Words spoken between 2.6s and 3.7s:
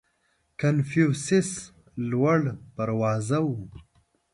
پروازه و.